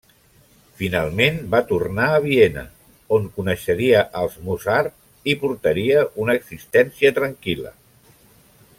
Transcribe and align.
Finalment 0.77 1.35
va 1.55 1.59
tornar 1.71 2.07
a 2.13 2.21
Viena 2.23 2.63
on 3.19 3.29
coneixeria 3.37 4.01
als 4.23 4.41
Mozart 4.49 5.31
i 5.35 5.39
portaria 5.45 6.03
una 6.25 6.39
existència 6.43 7.17
tranquil·la. 7.21 7.75